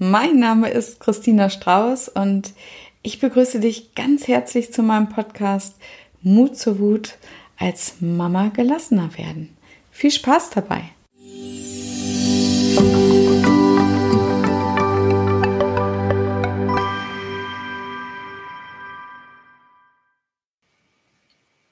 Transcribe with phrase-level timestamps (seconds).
[0.00, 2.54] mein Name ist Christina Strauß und
[3.02, 5.76] ich begrüße dich ganz herzlich zu meinem Podcast
[6.22, 7.18] Mut zur Wut
[7.58, 9.54] als Mama gelassener werden.
[9.90, 10.84] Viel Spaß dabei!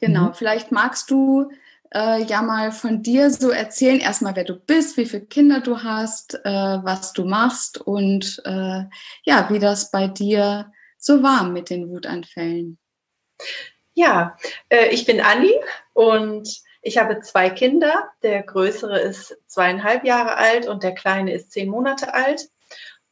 [0.01, 0.35] Genau, mhm.
[0.35, 1.51] vielleicht magst du
[1.95, 5.83] äh, ja mal von dir so erzählen, erstmal wer du bist, wie viele Kinder du
[5.83, 6.49] hast, äh,
[6.83, 8.85] was du machst und äh,
[9.25, 12.79] ja, wie das bei dir so war mit den Wutanfällen.
[13.95, 14.37] Ja,
[14.69, 15.53] äh, ich bin Anni
[15.93, 16.49] und
[16.83, 18.09] ich habe zwei Kinder.
[18.23, 22.49] Der größere ist zweieinhalb Jahre alt und der kleine ist zehn Monate alt.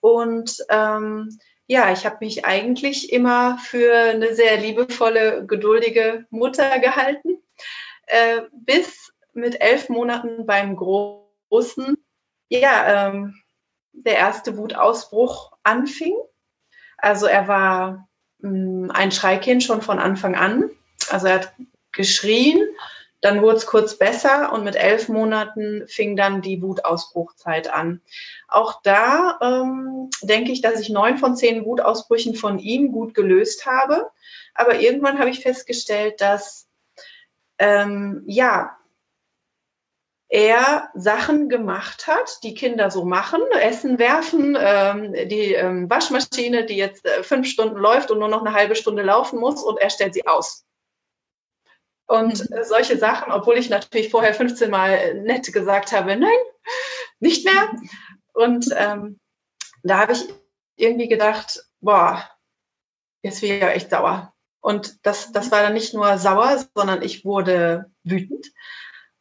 [0.00, 7.42] Und ähm, ja, ich habe mich eigentlich immer für eine sehr liebevolle, geduldige Mutter gehalten
[8.06, 11.96] äh, bis mit elf Monaten beim Großen,
[12.48, 13.34] ja, ähm,
[13.92, 16.16] der erste Wutausbruch anfing.
[16.98, 20.70] Also er war mh, mm, ein Schreikind schon von Anfang an.
[21.10, 21.54] Also er hat
[21.92, 22.60] geschrien,
[23.20, 28.00] dann wurde es kurz besser und mit elf Monaten fing dann die Wutausbruchzeit an.
[28.46, 33.66] Auch da ähm, denke ich, dass ich neun von zehn Wutausbrüchen von ihm gut gelöst
[33.66, 34.10] habe.
[34.54, 36.65] Aber irgendwann habe ich festgestellt, dass
[37.58, 38.76] ähm, ja,
[40.28, 46.76] er Sachen gemacht hat, die Kinder so machen, Essen werfen, ähm, die ähm, Waschmaschine, die
[46.76, 49.90] jetzt äh, fünf Stunden läuft und nur noch eine halbe Stunde laufen muss und er
[49.90, 50.64] stellt sie aus.
[52.06, 52.64] Und mhm.
[52.64, 56.38] solche Sachen, obwohl ich natürlich vorher 15 Mal nett gesagt habe, nein,
[57.20, 57.70] nicht mehr.
[58.32, 59.20] Und ähm,
[59.82, 60.24] da habe ich
[60.76, 62.28] irgendwie gedacht, boah,
[63.22, 64.35] jetzt bin ich ja echt sauer.
[64.66, 68.48] Und das, das war dann nicht nur sauer, sondern ich wurde wütend.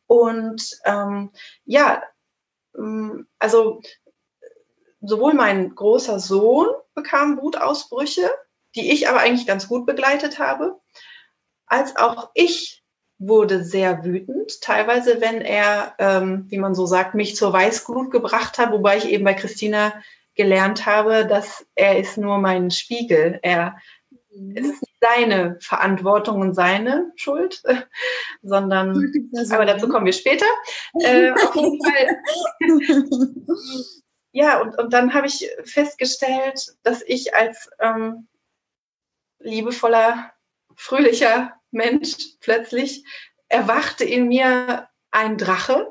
[0.07, 1.29] Und ähm,
[1.65, 2.01] ja,
[2.75, 3.79] ähm, also
[5.01, 8.27] sowohl mein großer Sohn bekam Wutausbrüche,
[8.73, 10.79] die ich aber eigentlich ganz gut begleitet habe,
[11.67, 12.83] als auch ich
[13.19, 18.57] wurde sehr wütend, teilweise wenn er, ähm, wie man so sagt, mich zur Weißglut gebracht
[18.57, 19.93] hat, wobei ich eben bei Christina
[20.33, 23.37] gelernt habe, dass er ist nur mein Spiegel.
[23.43, 23.75] Er
[24.35, 24.57] Mhm.
[24.57, 27.61] Ist nicht seine Verantwortung und seine Schuld,
[28.41, 29.11] sondern,
[29.51, 30.45] aber dazu kommen wir später.
[31.01, 32.17] äh, auf jeden Fall.
[34.31, 38.27] ja, und, und dann habe ich festgestellt, dass ich als ähm,
[39.39, 40.31] liebevoller,
[40.75, 43.05] fröhlicher Mensch plötzlich
[43.47, 45.89] erwachte in mir ein Drache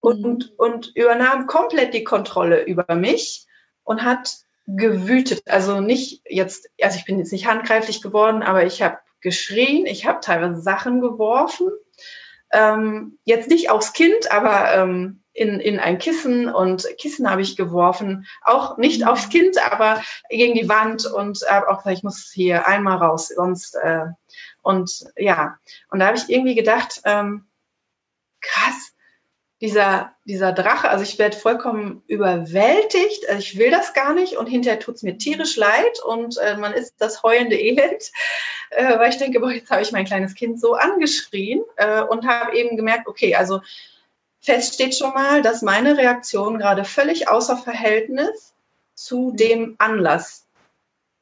[0.00, 0.54] und, mhm.
[0.56, 3.46] und übernahm komplett die Kontrolle über mich
[3.82, 5.42] und hat gewütet.
[5.46, 10.06] Also nicht jetzt, also ich bin jetzt nicht handgreiflich geworden, aber ich habe geschrien, ich
[10.06, 11.68] habe teilweise Sachen geworfen.
[12.52, 17.56] Ähm, jetzt nicht aufs Kind, aber ähm, in, in ein Kissen und Kissen habe ich
[17.56, 18.26] geworfen.
[18.42, 22.66] Auch nicht aufs Kind, aber gegen die Wand und habe auch gesagt, ich muss hier
[22.66, 24.06] einmal raus, sonst äh,
[24.62, 25.56] und ja.
[25.90, 27.46] Und da habe ich irgendwie gedacht, ähm,
[28.40, 28.92] krass,
[29.60, 34.46] dieser, dieser Drache, also ich werde vollkommen überwältigt, also ich will das gar nicht und
[34.46, 38.12] hinterher tut es mir tierisch leid und äh, man ist das heulende Elend,
[38.70, 42.26] äh, weil ich denke, boah, jetzt habe ich mein kleines Kind so angeschrien äh, und
[42.26, 43.60] habe eben gemerkt, okay, also
[44.40, 48.54] fest steht schon mal, dass meine Reaktion gerade völlig außer Verhältnis
[48.94, 50.46] zu dem Anlass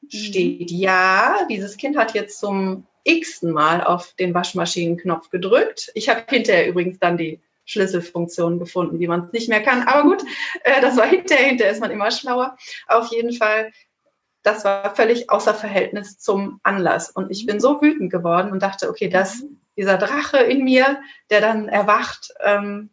[0.02, 0.08] mhm.
[0.10, 0.70] steht.
[0.70, 5.90] Ja, dieses Kind hat jetzt zum x-ten Mal auf den Waschmaschinenknopf gedrückt.
[5.94, 9.82] Ich habe hinterher übrigens dann die Schlüsselfunktion gefunden, wie man es nicht mehr kann.
[9.82, 10.22] Aber gut,
[10.64, 12.56] äh, das war hinterher, hinterher ist man immer schlauer.
[12.86, 13.72] Auf jeden Fall,
[14.42, 17.10] das war völlig außer Verhältnis zum Anlass.
[17.10, 19.44] Und ich bin so wütend geworden und dachte, okay, das,
[19.76, 21.00] dieser Drache in mir,
[21.30, 22.90] der dann erwacht, ähm,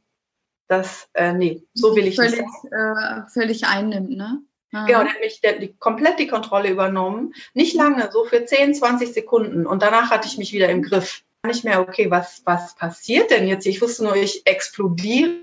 [0.68, 2.72] das, äh, nee, so will ich völlig, nicht.
[2.72, 4.42] Äh, völlig einnimmt, ne?
[4.72, 4.88] Aha.
[4.88, 7.36] Genau, der hat mich der, die, komplett die Kontrolle übernommen.
[7.54, 9.68] Nicht lange, so für 10, 20 Sekunden.
[9.68, 13.48] Und danach hatte ich mich wieder im Griff nicht mehr, okay, was, was passiert denn
[13.48, 13.66] jetzt?
[13.66, 15.42] Ich wusste nur, ich explodiere.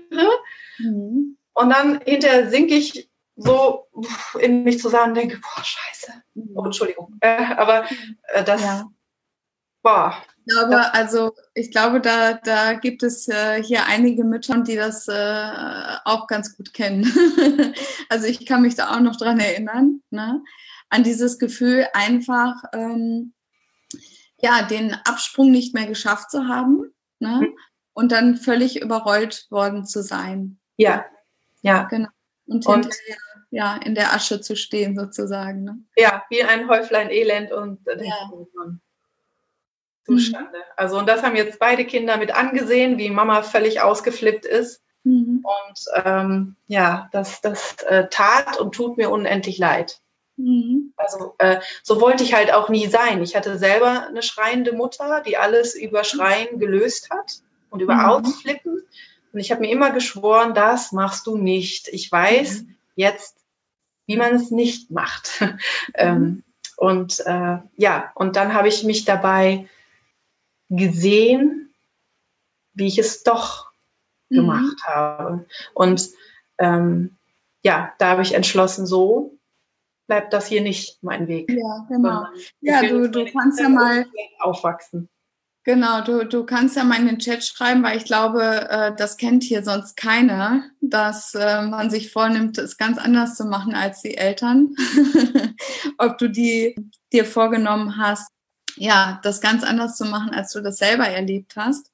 [0.79, 1.37] Mhm.
[1.53, 3.87] Und dann hinterher sinke ich so
[4.39, 6.13] in mich zusammen und denke, boah, scheiße.
[6.33, 6.51] Mhm.
[6.55, 7.17] Oh, Entschuldigung.
[7.21, 7.85] Äh, aber
[8.29, 8.89] äh, das, ja.
[9.83, 10.15] boah.
[10.43, 15.07] Ich glaube, also ich glaube, da, da gibt es äh, hier einige Mütter, die das
[15.07, 17.05] äh, auch ganz gut kennen.
[18.09, 20.41] also ich kann mich da auch noch dran erinnern, ne?
[20.89, 23.33] an dieses Gefühl einfach, ähm,
[24.41, 27.41] ja, den Absprung nicht mehr geschafft zu haben ne?
[27.41, 27.57] Mhm.
[27.93, 30.59] und dann völlig überrollt worden zu sein.
[30.77, 31.05] Ja,
[31.61, 31.83] ja.
[31.83, 32.09] Genau.
[32.47, 33.17] Und, und hinterher
[33.51, 35.63] ja, in der Asche zu stehen sozusagen.
[35.63, 35.79] Ne?
[35.95, 38.31] Ja, wie ein Häuflein Elend und äh, ja.
[40.05, 40.57] Zustande.
[40.57, 40.73] Mhm.
[40.77, 44.81] Also und das haben jetzt beide Kinder mit angesehen, wie Mama völlig ausgeflippt ist.
[45.03, 45.43] Mhm.
[45.43, 50.00] Und ähm, ja, das, das äh, tat und tut mir unendlich leid.
[50.41, 50.93] Mhm.
[50.97, 53.21] Also äh, so wollte ich halt auch nie sein.
[53.21, 58.05] Ich hatte selber eine schreiende Mutter, die alles über Schreien gelöst hat und über mhm.
[58.05, 58.81] Ausflippen.
[59.31, 61.87] Und ich habe mir immer geschworen, das machst du nicht.
[61.89, 62.75] Ich weiß mhm.
[62.95, 63.37] jetzt,
[64.07, 65.43] wie man es nicht macht.
[65.93, 66.43] ähm, mhm.
[66.77, 69.69] und äh, ja, und dann habe ich mich dabei
[70.69, 71.73] gesehen,
[72.73, 73.71] wie ich es doch
[74.29, 74.35] mhm.
[74.37, 75.45] gemacht habe.
[75.75, 76.09] Und
[76.57, 77.17] ähm,
[77.63, 79.37] ja, da habe ich entschlossen, so
[80.11, 81.49] bleibt das hier nicht mein Weg.
[81.49, 82.25] Ja, genau.
[82.59, 84.05] Ja, du, du kannst ja mal
[84.39, 85.07] aufwachsen.
[85.63, 89.15] Genau, du, du kannst ja mal in den Chat schreiben, weil ich glaube, äh, das
[89.15, 94.01] kennt hier sonst keiner, dass äh, man sich vornimmt, es ganz anders zu machen als
[94.01, 94.75] die Eltern.
[95.97, 96.75] Ob du die
[97.13, 98.27] dir vorgenommen hast,
[98.75, 101.89] ja, das ganz anders zu machen, als du das selber erlebt hast.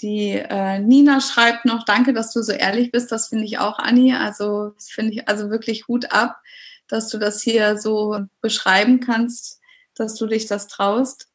[0.00, 3.10] Die äh, Nina schreibt noch, danke, dass du so ehrlich bist.
[3.10, 4.14] Das finde ich auch, Anni.
[4.14, 6.40] Also finde ich also wirklich Hut ab,
[6.88, 9.60] dass du das hier so beschreiben kannst,
[9.94, 11.28] dass du dich das traust.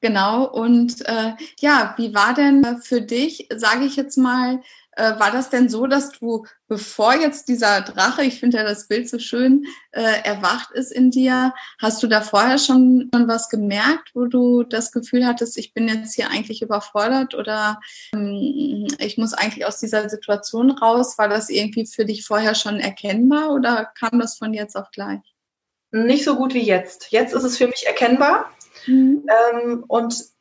[0.00, 0.44] Genau.
[0.44, 4.60] Und äh, ja, wie war denn für dich, sage ich jetzt mal,
[4.92, 8.88] äh, war das denn so, dass du, bevor jetzt dieser Drache, ich finde ja das
[8.88, 13.48] Bild so schön, äh, erwacht ist in dir, hast du da vorher schon, schon was
[13.48, 17.80] gemerkt, wo du das Gefühl hattest, ich bin jetzt hier eigentlich überfordert oder
[18.14, 21.16] ähm, ich muss eigentlich aus dieser Situation raus?
[21.18, 25.20] War das irgendwie für dich vorher schon erkennbar oder kam das von jetzt auf gleich?
[25.90, 27.08] Nicht so gut wie jetzt.
[27.10, 28.50] Jetzt ist es für mich erkennbar.
[28.86, 29.26] Mhm.
[29.52, 30.32] Ähm, und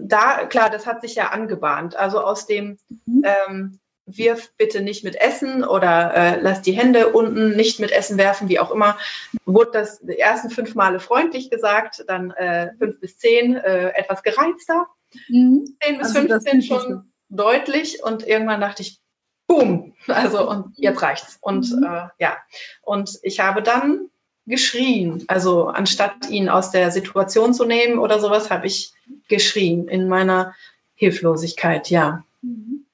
[0.00, 1.96] da, klar, das hat sich ja angebahnt.
[1.96, 3.24] Also aus dem mhm.
[3.24, 8.18] ähm, wirf bitte nicht mit Essen oder äh, lass die Hände unten nicht mit Essen
[8.18, 8.96] werfen, wie auch immer,
[9.44, 14.22] wurde das die ersten fünf Male freundlich gesagt, dann äh, fünf bis zehn äh, etwas
[14.22, 14.86] gereizter,
[15.28, 15.76] mhm.
[15.82, 19.00] zehn bis also 15 schon deutlich und irgendwann dachte ich,
[19.48, 21.38] boom, also und jetzt reicht's.
[21.40, 21.84] Und mhm.
[21.84, 22.36] äh, ja,
[22.82, 24.08] und ich habe dann
[24.46, 25.24] geschrien.
[25.26, 28.92] Also anstatt ihn aus der Situation zu nehmen oder sowas, habe ich
[29.28, 30.54] geschrien in meiner
[30.94, 32.24] Hilflosigkeit, ja.
[32.42, 32.86] Mhm.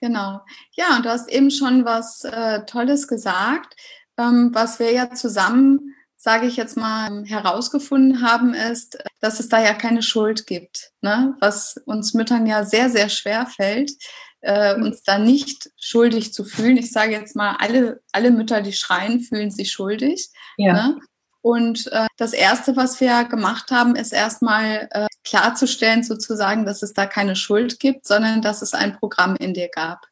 [0.00, 0.40] Genau.
[0.72, 3.76] Ja, und du hast eben schon was äh, Tolles gesagt.
[4.18, 9.62] Ähm, was wir ja zusammen, sage ich jetzt mal, herausgefunden haben, ist, dass es da
[9.62, 10.92] ja keine Schuld gibt.
[11.00, 11.36] Ne?
[11.40, 13.92] Was uns Müttern ja sehr, sehr schwer fällt,
[14.40, 16.76] äh, uns da nicht schuldig zu fühlen.
[16.76, 20.28] Ich sage jetzt mal, alle, alle Mütter, die schreien, fühlen sich schuldig.
[20.56, 20.72] Ja.
[20.72, 21.00] Ne?
[21.42, 26.92] Und äh, das Erste, was wir gemacht haben, ist erstmal äh, klarzustellen, sozusagen, dass es
[26.92, 30.06] da keine Schuld gibt, sondern dass es ein Programm in dir gab.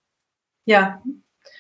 [0.65, 1.03] Ja.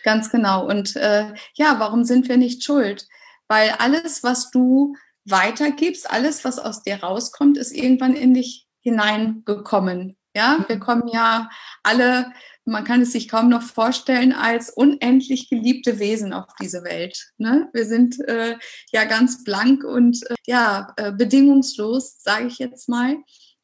[0.05, 0.67] Ganz genau.
[0.67, 3.09] Und äh, ja, warum sind wir nicht schuld?
[3.49, 4.95] Weil alles, was du
[5.25, 10.17] weitergibst, alles, was aus dir rauskommt, ist irgendwann in dich hineingekommen.
[10.35, 11.49] Ja, wir kommen ja
[11.83, 12.33] alle
[12.65, 17.33] man kann es sich kaum noch vorstellen, als unendlich geliebte Wesen auf diese Welt.
[17.37, 17.69] Ne?
[17.73, 18.57] Wir sind äh,
[18.91, 23.17] ja ganz blank und äh, ja äh, bedingungslos, sage ich jetzt mal.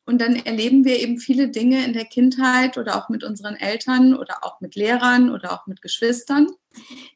[0.05, 4.14] Und dann erleben wir eben viele Dinge in der Kindheit oder auch mit unseren Eltern
[4.14, 6.49] oder auch mit Lehrern oder auch mit Geschwistern,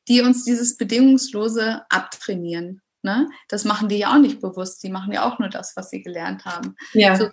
[0.09, 2.81] die uns dieses Bedingungslose abtrainieren.
[3.03, 3.29] Ne?
[3.49, 4.83] Das machen die ja auch nicht bewusst.
[4.83, 6.77] Die machen ja auch nur das, was sie gelernt haben.
[6.93, 7.17] Ja.
[7.17, 7.29] So,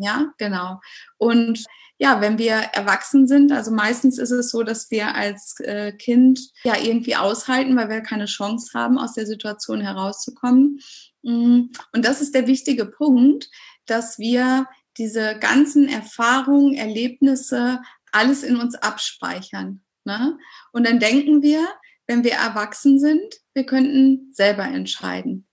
[0.00, 0.80] ja, genau.
[1.18, 1.64] Und
[1.98, 6.40] ja, wenn wir erwachsen sind, also meistens ist es so, dass wir als äh, Kind
[6.64, 10.80] ja irgendwie aushalten, weil wir keine Chance haben, aus der Situation herauszukommen.
[11.22, 13.48] Mm, und das ist der wichtige Punkt,
[13.86, 14.66] dass wir
[14.98, 17.80] diese ganzen Erfahrungen, Erlebnisse,
[18.12, 19.82] alles in uns abspeichern.
[20.04, 20.38] Ne?
[20.72, 21.66] Und dann denken wir,
[22.06, 25.46] wenn wir erwachsen sind, wir könnten selber entscheiden.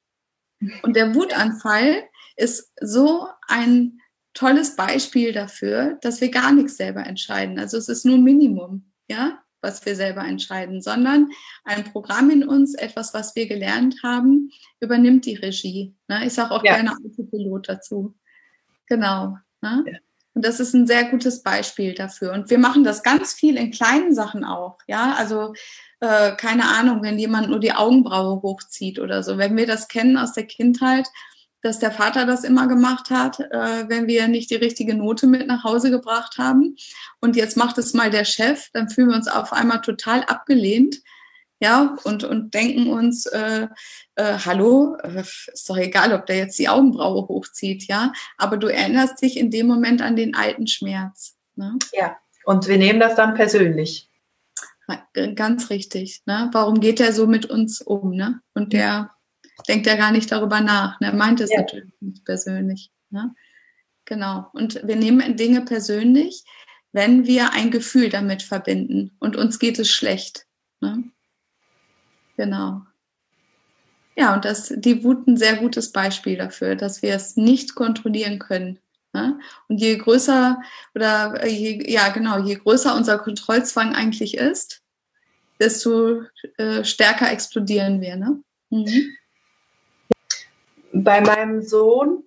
[0.83, 2.03] Und der Wutanfall
[2.35, 4.00] ist so ein
[4.33, 7.59] tolles Beispiel dafür, dass wir gar nichts selber entscheiden.
[7.59, 11.29] Also es ist nur ein Minimum, ja, was wir selber entscheiden, sondern
[11.63, 15.95] ein Programm in uns, etwas, was wir gelernt haben, übernimmt die Regie.
[16.07, 16.25] Ne?
[16.25, 16.75] Ich sage auch ja.
[16.75, 18.15] gerne Autopilot dazu.
[18.87, 19.37] Genau.
[19.61, 19.83] Ne?
[19.85, 19.97] Ja.
[20.33, 22.31] Und das ist ein sehr gutes Beispiel dafür.
[22.31, 24.77] Und wir machen das ganz viel in kleinen Sachen auch.
[24.87, 25.53] Ja, also
[25.99, 29.37] äh, keine Ahnung, wenn jemand nur die Augenbraue hochzieht oder so.
[29.37, 31.07] Wenn wir das kennen aus der Kindheit,
[31.61, 35.47] dass der Vater das immer gemacht hat, äh, wenn wir nicht die richtige Note mit
[35.47, 36.75] nach Hause gebracht haben.
[37.19, 41.01] Und jetzt macht es mal der Chef, dann fühlen wir uns auf einmal total abgelehnt.
[41.63, 43.67] Ja, und, und denken uns, äh,
[44.15, 48.13] äh, hallo, äh, ist doch egal, ob der jetzt die Augenbraue hochzieht, ja.
[48.39, 51.37] Aber du erinnerst dich in dem Moment an den alten Schmerz.
[51.55, 51.77] Ne?
[51.93, 54.09] Ja, und wir nehmen das dann persönlich.
[55.35, 56.23] Ganz richtig.
[56.25, 56.49] Ne?
[56.51, 58.15] Warum geht er so mit uns um?
[58.15, 58.41] Ne?
[58.53, 59.11] Und der
[59.67, 60.99] denkt ja gar nicht darüber nach.
[60.99, 61.07] Ne?
[61.07, 61.61] Er meint es ja.
[61.61, 62.91] natürlich nicht persönlich.
[63.09, 63.33] Ne?
[64.05, 64.47] Genau.
[64.53, 66.43] Und wir nehmen Dinge persönlich,
[66.91, 70.45] wenn wir ein Gefühl damit verbinden und uns geht es schlecht.
[70.81, 71.03] Ne?
[72.37, 72.81] Genau.
[74.15, 78.39] Ja, und das, die Wut ein sehr gutes Beispiel dafür, dass wir es nicht kontrollieren
[78.39, 78.79] können.
[79.13, 79.39] Ne?
[79.67, 80.61] Und je größer
[80.95, 84.81] oder je, ja genau, je größer unser Kontrollzwang eigentlich ist,
[85.59, 86.23] desto
[86.57, 88.15] äh, stärker explodieren wir.
[88.15, 88.41] Ne?
[88.69, 89.15] Mhm.
[90.93, 92.23] Bei meinem Sohn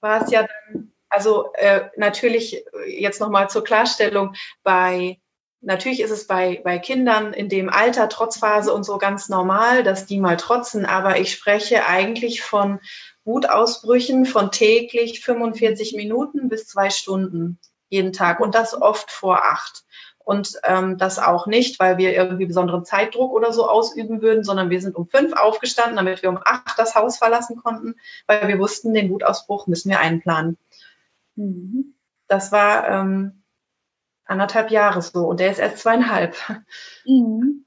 [0.00, 5.18] war es ja dann, also äh, natürlich jetzt nochmal zur Klarstellung, bei
[5.64, 10.06] Natürlich ist es bei, bei Kindern in dem Alter, Trotzphase und so ganz normal, dass
[10.06, 12.80] die mal trotzen, aber ich spreche eigentlich von
[13.24, 19.84] Wutausbrüchen von täglich 45 Minuten bis zwei Stunden jeden Tag und das oft vor acht.
[20.24, 24.70] Und ähm, das auch nicht, weil wir irgendwie besonderen Zeitdruck oder so ausüben würden, sondern
[24.70, 28.58] wir sind um fünf aufgestanden, damit wir um acht das Haus verlassen konnten, weil wir
[28.58, 30.58] wussten, den Wutausbruch müssen wir einplanen.
[31.36, 31.94] Mhm.
[32.28, 33.42] Das war ähm,
[34.24, 36.36] anderthalb Jahre so und der ist erst zweieinhalb.
[37.04, 37.64] Mhm.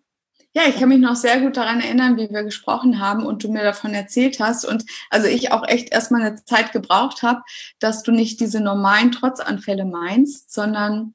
[0.57, 3.51] Ja, ich kann mich noch sehr gut daran erinnern, wie wir gesprochen haben und du
[3.51, 4.63] mir davon erzählt hast.
[4.63, 7.41] Und also ich auch echt erstmal eine Zeit gebraucht habe,
[7.79, 11.13] dass du nicht diese normalen Trotzanfälle meinst, sondern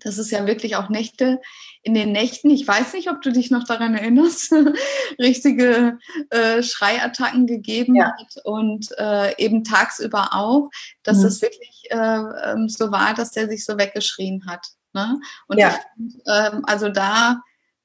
[0.00, 1.40] das ist ja wirklich auch Nächte.
[1.82, 4.52] In den Nächten, ich weiß nicht, ob du dich noch daran erinnerst,
[5.18, 5.98] richtige
[6.30, 8.12] äh, Schreiattacken gegeben ja.
[8.12, 10.70] hat und äh, eben tagsüber auch,
[11.02, 11.26] dass mhm.
[11.26, 14.66] es wirklich äh, ähm, so war, dass der sich so weggeschrien hat.
[14.92, 15.20] Ne?
[15.46, 15.78] Und ja.
[15.98, 17.42] ich, ähm, also da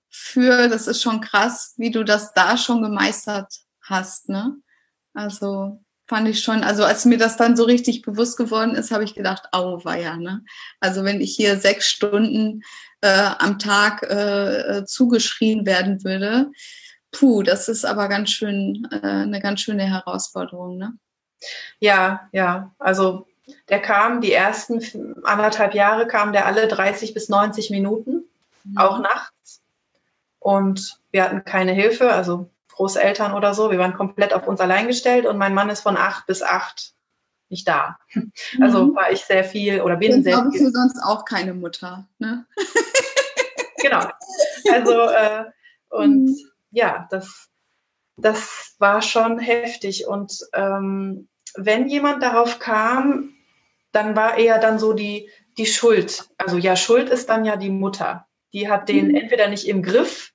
[0.09, 4.29] für, das ist schon krass, wie du das da schon gemeistert hast.
[4.29, 4.55] Ne?
[5.13, 5.79] Also
[6.11, 9.15] fand ich schon, also als mir das dann so richtig bewusst geworden ist, habe ich
[9.15, 10.17] gedacht, auweia.
[10.17, 10.43] Ne?
[10.81, 12.63] Also wenn ich hier sechs Stunden
[12.99, 16.51] äh, am Tag äh, äh, zugeschrien werden würde,
[17.13, 20.77] puh, das ist aber ganz schön, äh, eine ganz schöne Herausforderung.
[20.77, 20.97] Ne?
[21.79, 23.25] Ja, ja, also
[23.69, 28.25] der kam die ersten anderthalb Jahre kam der alle 30 bis 90 Minuten,
[28.65, 28.77] mhm.
[28.77, 29.61] auch nachts.
[30.39, 33.71] Und wir hatten keine Hilfe, also Großeltern oder so.
[33.71, 36.93] Wir waren komplett auf uns allein gestellt und mein Mann ist von acht bis acht
[37.49, 37.97] nicht da.
[38.61, 38.95] Also mhm.
[38.95, 40.67] war ich sehr viel oder bin sehr viel.
[40.67, 42.07] Ich sonst auch keine Mutter.
[42.17, 42.45] Ne?
[43.81, 44.07] genau.
[44.71, 45.45] Also äh,
[45.89, 46.37] und mhm.
[46.71, 47.49] ja, das,
[48.15, 50.07] das war schon heftig.
[50.07, 53.33] Und ähm, wenn jemand darauf kam,
[53.91, 56.29] dann war eher dann so die, die Schuld.
[56.37, 58.25] Also ja, Schuld ist dann ja die Mutter.
[58.53, 59.15] Die hat den mhm.
[59.15, 60.30] entweder nicht im Griff,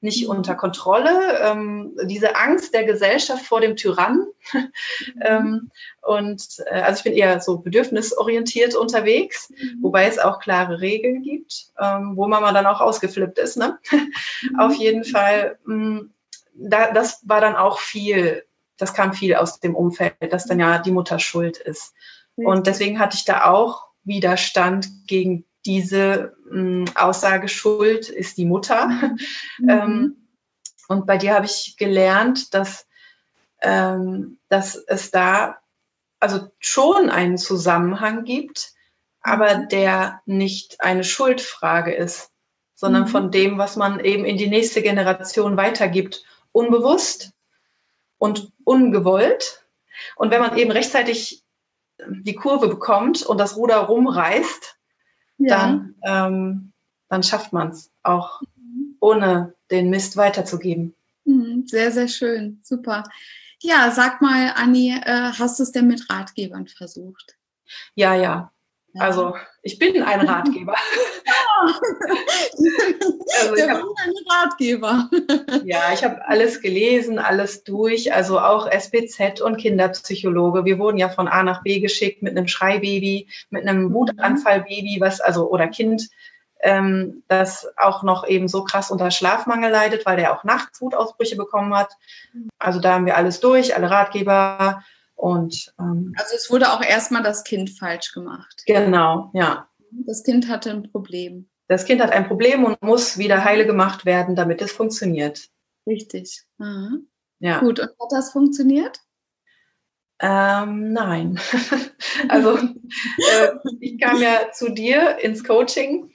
[0.00, 0.30] nicht mhm.
[0.30, 4.26] unter Kontrolle, ähm, diese Angst der Gesellschaft vor dem Tyrannen.
[4.52, 4.72] Mhm.
[5.22, 5.70] ähm,
[6.02, 9.78] und äh, also ich bin eher so bedürfnisorientiert unterwegs, mhm.
[9.82, 13.56] wobei es auch klare Regeln gibt, ähm, wo man mal dann auch ausgeflippt ist.
[13.56, 13.78] Ne?
[13.90, 14.60] Mhm.
[14.60, 16.10] Auf jeden Fall, mh, mm,
[16.54, 18.44] da, das war dann auch viel,
[18.76, 21.94] das kam viel aus dem Umfeld, dass dann ja die Mutter schuld ist.
[22.34, 28.46] Und deswegen hatte ich da auch Widerstand gegen diese mh, hm, Aussage, Schuld ist die
[28.46, 28.86] Mutter.
[29.58, 29.68] Mhm.
[29.68, 30.16] ähm,
[30.88, 32.86] und bei dir habe ich gelernt, dass,
[33.60, 35.58] ähm, dass es da
[36.18, 38.72] also schon einen Zusammenhang gibt,
[39.20, 39.68] aber mhm.
[39.68, 42.30] der nicht eine Schuldfrage ist,
[42.74, 43.08] sondern mhm.
[43.08, 47.32] von dem, was man eben in die nächste Generation weitergibt, unbewusst
[48.16, 49.66] und ungewollt.
[50.16, 51.44] Und wenn man eben rechtzeitig
[52.06, 54.77] die Kurve bekommt und das Ruder rumreißt,
[55.38, 55.56] ja.
[55.56, 56.72] dann, ähm,
[57.08, 58.42] dann schafft man es auch,
[59.00, 60.94] ohne den Mist weiterzugeben.
[61.24, 62.60] Mhm, sehr, sehr schön.
[62.62, 63.04] Super.
[63.60, 67.36] Ja, sag mal, Anni, äh, hast du es denn mit Ratgebern versucht?
[67.94, 68.52] Ja, ja.
[68.98, 70.74] Also ich bin ein Ratgeber.
[73.40, 75.10] also ich hab, ein Ratgeber.
[75.64, 80.64] ja, ich habe alles gelesen, alles durch, also auch SPZ und Kinderpsychologe.
[80.64, 83.94] Wir wurden ja von A nach B geschickt mit einem Schreibaby, mit einem mhm.
[83.94, 86.08] Wutanfallbaby, was also oder Kind,
[86.60, 91.36] ähm, das auch noch eben so krass unter Schlafmangel leidet, weil der auch nachts Wutausbrüche
[91.36, 91.90] bekommen hat.
[92.32, 92.48] Mhm.
[92.58, 94.82] Also da haben wir alles durch, alle Ratgeber
[95.18, 98.62] und ähm, also es wurde auch erstmal das Kind falsch gemacht.
[98.66, 99.68] Genau, ja.
[99.90, 101.48] Das Kind hatte ein Problem.
[101.66, 105.48] Das Kind hat ein Problem und muss wieder heile gemacht werden, damit es funktioniert.
[105.88, 106.44] Richtig.
[106.60, 106.90] Aha.
[107.40, 107.58] Ja.
[107.58, 109.00] Gut, und hat das funktioniert?
[110.20, 111.40] Ähm, nein.
[112.28, 113.48] also äh,
[113.80, 116.12] ich kam ja zu dir ins Coaching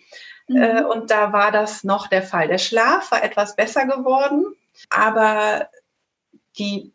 [0.48, 0.56] mhm.
[0.56, 2.48] äh, und da war das noch der Fall.
[2.48, 4.46] Der Schlaf war etwas besser geworden,
[4.90, 5.68] aber
[6.58, 6.94] die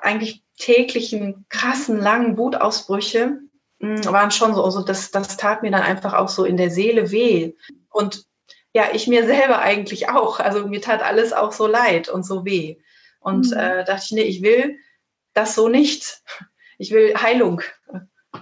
[0.00, 3.40] eigentlich täglichen krassen langen Wutausbrüche
[3.78, 6.56] mh, hm, waren schon so, also das, das tat mir dann einfach auch so in
[6.56, 7.54] der Seele weh.
[7.90, 8.26] Und
[8.74, 10.40] ja, ich mir selber eigentlich auch.
[10.40, 12.76] Also mir tat alles auch so leid und so weh.
[13.20, 13.56] Und mhm.
[13.56, 14.78] äh, dachte ich, nee, ich will
[15.34, 16.22] das so nicht.
[16.80, 17.60] Ich will Heilung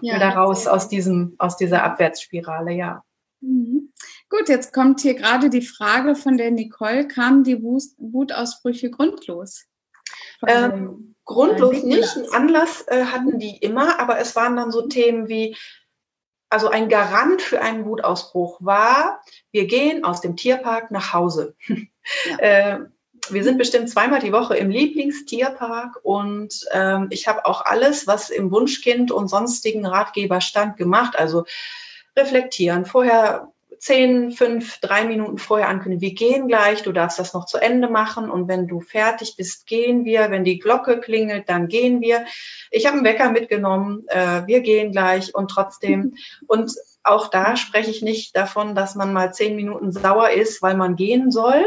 [0.03, 3.03] ja, wieder raus aus diesem, aus dieser Abwärtsspirale, ja.
[3.41, 3.93] Mhm.
[4.29, 9.65] Gut, jetzt kommt hier gerade die Frage von der Nicole, kamen die Wutausbrüche grundlos?
[10.47, 12.17] Ähm, grundlos nicht.
[12.17, 15.57] Einen Anlass äh, hatten die immer, aber es waren dann so Themen wie,
[16.49, 21.55] also ein Garant für einen Wutausbruch war, wir gehen aus dem Tierpark nach Hause.
[21.67, 21.77] Ja.
[22.39, 22.79] äh,
[23.31, 28.31] wir sind bestimmt zweimal die Woche im Lieblingstierpark und ähm, ich habe auch alles, was
[28.31, 31.19] im Wunschkind und sonstigen Ratgeber stand, gemacht.
[31.19, 31.45] Also
[32.17, 37.47] reflektieren, vorher zehn, fünf, drei Minuten vorher ankündigen, wir gehen gleich, du darfst das noch
[37.47, 40.31] zu Ende machen und wenn du fertig bist, gehen wir.
[40.31, 42.25] Wenn die Glocke klingelt, dann gehen wir.
[42.71, 46.15] Ich habe einen Wecker mitgenommen, äh, wir gehen gleich und trotzdem.
[46.47, 50.77] Und auch da spreche ich nicht davon, dass man mal zehn Minuten sauer ist, weil
[50.77, 51.65] man gehen soll.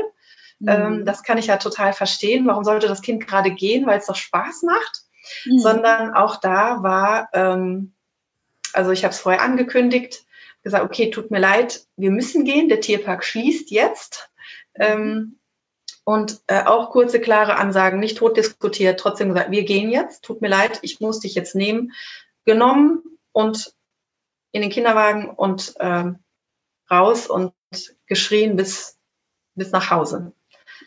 [0.60, 0.70] Mhm.
[0.70, 2.46] Ähm, das kann ich ja total verstehen.
[2.48, 5.04] Warum sollte das Kind gerade gehen, weil es doch Spaß macht?
[5.46, 5.60] Mhm.
[5.60, 7.94] Sondern auch da war, ähm,
[8.74, 10.26] also ich habe es vorher angekündigt,
[10.64, 14.30] gesagt, okay, tut mir leid, wir müssen gehen, der Tierpark schließt jetzt.
[14.76, 15.40] Ähm,
[16.04, 20.42] und äh, auch kurze, klare Ansagen, nicht tot diskutiert, trotzdem gesagt, wir gehen jetzt, tut
[20.42, 21.94] mir leid, ich muss dich jetzt nehmen,
[22.46, 23.74] genommen und
[24.52, 26.20] in den Kinderwagen und ähm,
[26.90, 27.54] raus und
[28.08, 28.98] geschrien bis,
[29.54, 30.34] bis nach Hause.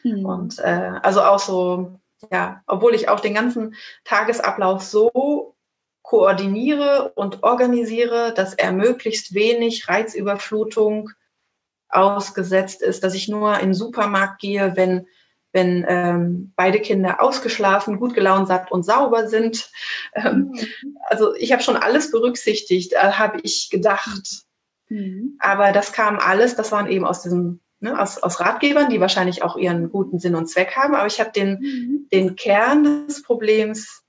[0.02, 0.25] Mhm.
[0.25, 2.00] Und äh, also auch so,
[2.31, 5.51] ja, obwohl ich auch den ganzen Tagesablauf so
[6.12, 11.09] koordiniere und organisiere, dass er möglichst wenig Reizüberflutung
[11.88, 15.07] ausgesetzt ist, dass ich nur in den Supermarkt gehe, wenn,
[15.52, 19.71] wenn ähm, beide Kinder ausgeschlafen, gut gelaunt, satt und sauber sind.
[20.14, 20.99] Ähm, mhm.
[21.07, 24.45] Also ich habe schon alles berücksichtigt, äh, habe ich gedacht.
[24.90, 25.38] Mhm.
[25.38, 29.42] Aber das kam alles, das waren eben aus diesem Ne, aus, aus Ratgebern, die wahrscheinlich
[29.42, 30.95] auch ihren guten Sinn und Zweck haben.
[30.95, 32.09] Aber ich habe den, mhm.
[32.12, 34.01] den Kern des Problems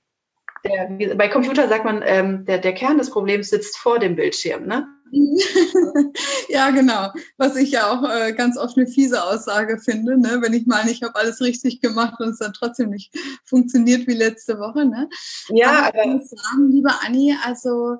[0.64, 4.66] der, bei Computer sagt man, ähm, der, der Kern des Problems sitzt vor dem Bildschirm,
[4.66, 4.86] ne?
[6.48, 7.10] ja, genau.
[7.36, 10.38] Was ich ja auch äh, ganz oft eine fiese Aussage finde, ne?
[10.40, 14.14] wenn ich meine, ich habe alles richtig gemacht und es dann trotzdem nicht funktioniert wie
[14.14, 14.84] letzte Woche.
[14.86, 15.08] Ne?
[15.50, 17.96] Ja, aber, aber ich muss sagen, liebe Anni, also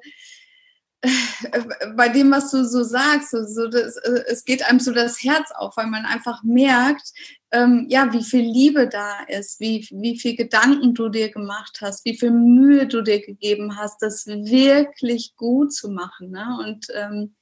[1.97, 5.23] bei dem, was du so sagst, so, so das, äh, es geht einem so das
[5.23, 7.13] Herz auf, weil man einfach merkt,
[7.53, 12.05] ähm, ja, wie viel Liebe da ist, wie, wie viel Gedanken du dir gemacht hast,
[12.05, 16.31] wie viel Mühe du dir gegeben hast, das wirklich gut zu machen.
[16.31, 16.47] Ne?
[16.65, 17.35] Und ähm,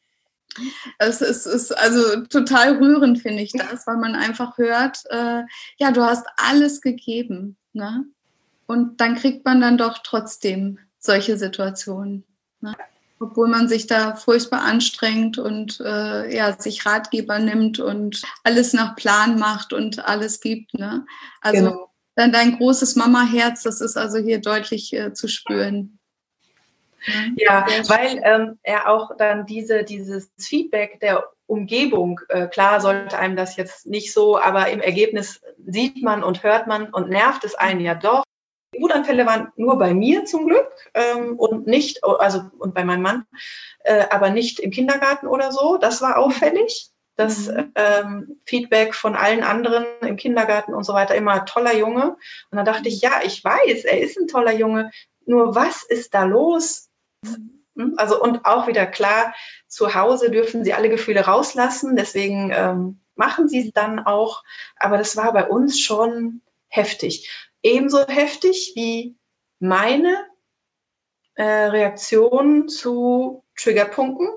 [0.98, 5.42] es ist, ist, also total rührend, finde ich das, weil man einfach hört, äh,
[5.78, 7.56] ja, du hast alles gegeben.
[7.72, 8.04] Ne?
[8.66, 12.24] Und dann kriegt man dann doch trotzdem solche Situationen.
[12.60, 12.74] Ne?
[13.22, 18.96] Obwohl man sich da furchtbar anstrengt und äh, ja, sich Ratgeber nimmt und alles nach
[18.96, 20.74] Plan macht und alles gibt.
[20.74, 21.06] Ne?
[21.40, 21.90] Also genau.
[22.16, 25.98] dann dein großes Mama-Herz, das ist also hier deutlich äh, zu spüren.
[27.36, 33.34] Ja, weil ähm, er auch dann diese, dieses Feedback der Umgebung, äh, klar sollte einem
[33.34, 37.54] das jetzt nicht so, aber im Ergebnis sieht man und hört man und nervt es
[37.54, 38.22] einen ja doch.
[38.78, 43.26] Wutanfälle waren nur bei mir zum Glück ähm, und nicht, also und bei meinem Mann,
[43.80, 45.76] äh, aber nicht im Kindergarten oder so.
[45.76, 46.90] Das war auffällig.
[47.16, 47.72] Das mhm.
[47.74, 52.16] ähm, Feedback von allen anderen im Kindergarten und so weiter immer toller Junge.
[52.50, 54.90] Und dann dachte ich, ja, ich weiß, er ist ein toller Junge.
[55.26, 56.88] Nur was ist da los?
[57.22, 57.94] Mhm.
[57.96, 59.34] Also und auch wieder klar,
[59.68, 61.96] zu Hause dürfen sie alle Gefühle rauslassen.
[61.96, 64.42] Deswegen ähm, machen sie es dann auch.
[64.76, 69.16] Aber das war bei uns schon heftig ebenso heftig wie
[69.58, 70.26] meine
[71.34, 74.28] äh, Reaktion zu Triggerpunkten,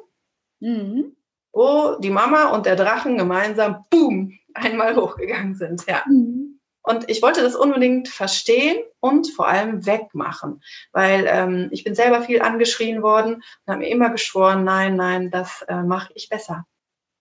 [0.59, 1.15] mhm.
[1.51, 5.85] wo die Mama und der Drachen gemeinsam, boom, einmal hochgegangen sind.
[5.87, 6.03] Ja.
[6.07, 6.59] Mhm.
[6.83, 10.61] Und ich wollte das unbedingt verstehen und vor allem wegmachen,
[10.91, 15.31] weil ähm, ich bin selber viel angeschrien worden und habe mir immer geschworen, nein, nein,
[15.31, 16.67] das äh, mache ich besser.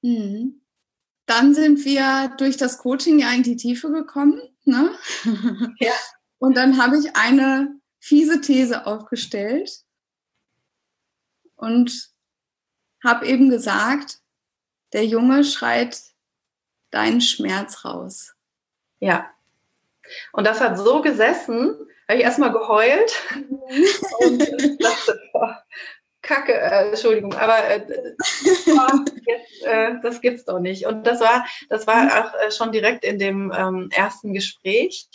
[0.03, 0.61] Mhm.
[1.25, 4.97] Dann sind wir durch das Coaching ja in die Tiefe gekommen Ne?
[5.79, 5.93] Ja.
[6.39, 9.85] Und dann habe ich eine fiese These aufgestellt
[11.57, 12.11] und
[13.03, 14.21] habe eben gesagt,
[14.93, 16.01] der Junge schreit
[16.91, 18.35] deinen Schmerz raus.
[19.01, 19.31] Ja.
[20.33, 21.77] Und das hat so gesessen,
[22.09, 23.13] habe ich erstmal geheult
[24.21, 24.39] und
[24.83, 25.65] dachte, boah,
[26.25, 27.87] Kacke, äh, Entschuldigung, aber äh,
[29.27, 30.87] jetzt, äh, das gibt's doch nicht.
[30.87, 32.11] Und das war, das war mhm.
[32.11, 35.09] auch äh, schon direkt in dem ähm, ersten Gespräch.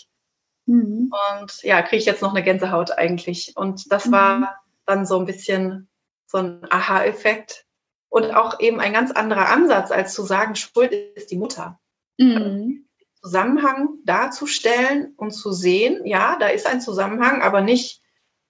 [0.65, 1.11] Mhm.
[1.33, 3.53] Und ja, kriege ich jetzt noch eine Gänsehaut eigentlich.
[3.57, 4.11] Und das mhm.
[4.11, 5.89] war dann so ein bisschen
[6.27, 7.65] so ein Aha-Effekt
[8.09, 11.79] und auch eben ein ganz anderer Ansatz, als zu sagen, Schuld ist die Mutter.
[12.17, 12.85] Mhm.
[13.21, 18.01] Zusammenhang darzustellen und zu sehen, ja, da ist ein Zusammenhang, aber nicht,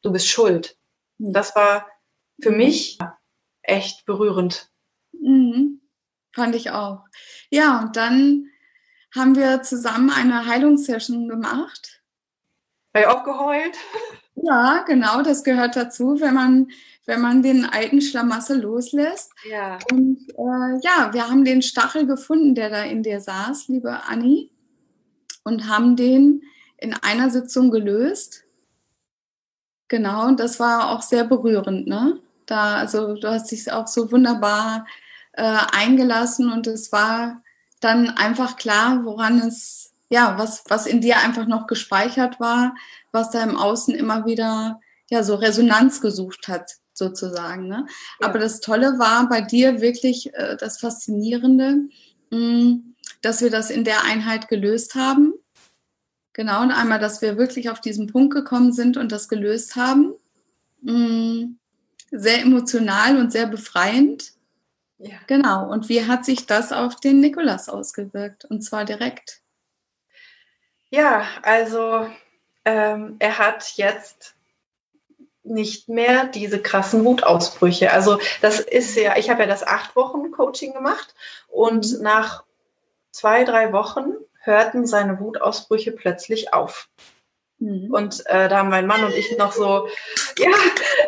[0.02, 0.78] du bist schuld.
[1.18, 1.34] Mhm.
[1.34, 1.88] Das war
[2.42, 2.98] für mich
[3.62, 4.70] echt berührend.
[5.12, 5.82] Mhm.
[6.34, 7.06] fand ich auch.
[7.50, 8.50] Ja, und dann
[9.14, 12.02] haben wir zusammen eine Heilungssession gemacht.
[12.94, 13.78] War ja auch geheult?
[14.42, 16.70] Ja, genau, das gehört dazu, wenn man,
[17.06, 19.34] wenn man den alten Schlamassel loslässt.
[19.50, 19.80] Ja.
[19.92, 24.52] Und äh, ja, wir haben den Stachel gefunden, der da in dir saß, liebe Anni,
[25.44, 26.44] und haben den
[26.78, 28.46] in einer Sitzung gelöst.
[29.90, 32.22] Genau, und das war auch sehr berührend, ne?
[32.50, 34.88] Da, also du hast dich auch so wunderbar
[35.34, 37.44] äh, eingelassen und es war
[37.80, 42.74] dann einfach klar, woran es, ja, was, was in dir einfach noch gespeichert war,
[43.12, 44.80] was da im Außen immer wieder,
[45.12, 47.68] ja, so Resonanz gesucht hat, sozusagen.
[47.68, 47.86] Ne?
[48.20, 48.28] Ja.
[48.28, 51.88] Aber das Tolle war bei dir wirklich äh, das Faszinierende,
[52.32, 55.34] mh, mm, dass wir das in der Einheit gelöst haben.
[56.34, 60.16] Genau, und einmal, dass wir wirklich auf diesen Punkt gekommen sind und das gelöst haben.
[60.82, 61.60] Mh, mm,
[62.12, 64.34] sehr emotional und sehr befreiend.
[64.98, 65.18] Ja.
[65.28, 65.70] Genau.
[65.72, 68.46] Und wie hat sich das auf den Nikolas ausgewirkt?
[68.46, 69.42] Und zwar direkt.
[70.90, 72.08] Ja, also
[72.66, 74.36] ähm, er hat jetzt
[75.44, 77.92] nicht mehr diese krassen Wutausbrüche.
[77.92, 81.16] Also das ist ja, ich habe ja das acht Wochen Coaching gemacht
[81.48, 82.04] und mhm.
[82.04, 82.44] nach
[83.12, 86.90] zwei, drei Wochen hörten seine Wutausbrüche plötzlich auf.
[87.60, 87.94] Mhm.
[87.94, 89.88] Und äh, da haben mein Mann und ich noch so,
[90.38, 90.50] ja,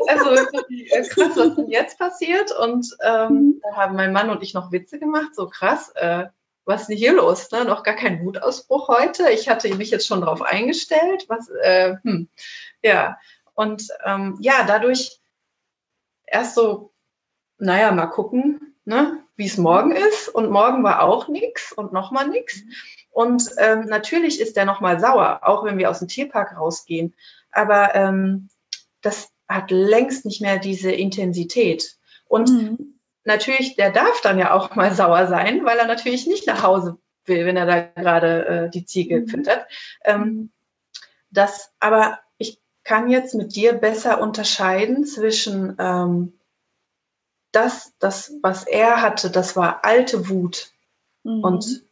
[0.08, 2.52] also äh, krass, was denn jetzt passiert?
[2.52, 3.62] Und ähm, mhm.
[3.64, 6.26] da haben mein Mann und ich noch Witze gemacht, so krass, äh,
[6.66, 7.50] was ist denn hier los?
[7.52, 7.66] Ne?
[7.66, 9.30] Noch gar kein Wutausbruch heute.
[9.32, 11.26] Ich hatte mich jetzt schon darauf eingestellt.
[11.28, 12.30] Was, äh, hm.
[12.84, 13.18] ja,
[13.54, 15.20] und ähm, ja, dadurch
[16.26, 16.94] erst so,
[17.58, 20.30] naja, mal gucken, ne, wie es morgen ist.
[20.30, 22.64] Und morgen war auch nichts und nochmal nichts.
[22.64, 22.72] Mhm.
[23.12, 27.14] Und ähm, natürlich ist der nochmal sauer, auch wenn wir aus dem Tierpark rausgehen.
[27.52, 28.50] Aber ähm,
[29.02, 31.98] das hat längst nicht mehr diese Intensität.
[32.26, 33.00] Und mhm.
[33.26, 36.98] natürlich, der darf dann ja auch mal sauer sein, weil er natürlich nicht nach Hause
[37.26, 39.28] will, wenn er da gerade äh, die Ziege mhm.
[39.28, 39.66] füttert.
[40.06, 40.52] Ähm, mhm.
[41.30, 46.34] das, aber ich kann jetzt mit dir besser unterscheiden zwischen ähm,
[47.52, 50.72] das, das, was er hatte, das war alte Wut.
[51.24, 51.44] Mhm.
[51.44, 51.84] Und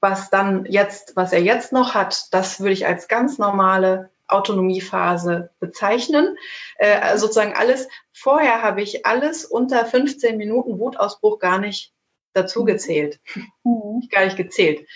[0.00, 5.50] was dann jetzt, was er jetzt noch hat, das würde ich als ganz normale Autonomiephase
[5.60, 6.36] bezeichnen.
[6.78, 11.92] Äh, sozusagen alles, vorher habe ich alles unter 15 Minuten Wutausbruch gar nicht
[12.32, 13.20] dazu gezählt.
[13.64, 14.08] Mhm.
[14.10, 14.86] Gar nicht gezählt.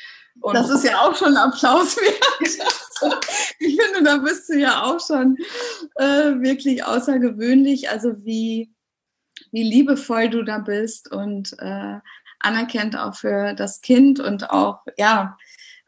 [0.40, 2.24] Und das ist ja auch schon Applaus wert.
[3.58, 5.36] ich finde, da bist du ja auch schon
[5.96, 7.90] äh, wirklich außergewöhnlich.
[7.90, 8.72] Also wie,
[9.52, 11.98] wie liebevoll du da bist und äh,
[12.40, 15.36] anerkennt auch für das Kind und auch, ja,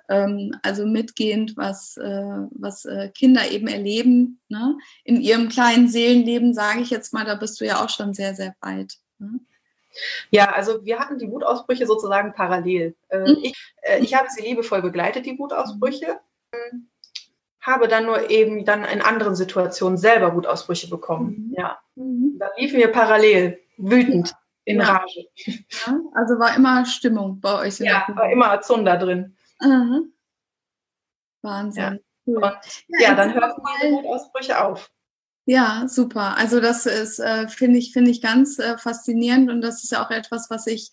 [0.08, 4.76] ähm, also mitgehend, was, äh, was äh, Kinder eben erleben, ne?
[5.04, 8.34] in ihrem kleinen Seelenleben, sage ich jetzt mal, da bist du ja auch schon sehr,
[8.34, 8.98] sehr weit.
[9.18, 9.40] Ne?
[10.30, 12.94] Ja, also wir hatten die Wutausbrüche sozusagen parallel.
[13.08, 13.38] Äh, mhm.
[13.42, 16.20] ich, äh, ich habe sie liebevoll begleitet, die Wutausbrüche.
[16.52, 16.88] Mhm.
[17.60, 21.48] Habe dann nur eben dann in anderen Situationen selber Wutausbrüche bekommen.
[21.48, 21.54] Mhm.
[21.56, 21.78] Ja.
[21.94, 22.36] Mhm.
[22.38, 24.84] Da liefen wir parallel, wütend in ja.
[24.84, 25.26] Rage.
[25.46, 27.78] Ja, also war immer Stimmung bei euch.
[27.78, 29.36] Ja, war immer Zunder drin.
[29.60, 30.12] Mhm.
[31.42, 31.82] Wahnsinn.
[31.82, 31.96] Ja.
[32.24, 32.44] Cool.
[32.44, 32.54] Und,
[33.00, 34.90] ja, dann hört die Wutausbrüche auf.
[35.44, 36.36] Ja, super.
[36.36, 40.04] Also das ist, äh, finde ich, finde ich ganz äh, faszinierend und das ist ja
[40.04, 40.92] auch etwas, was ich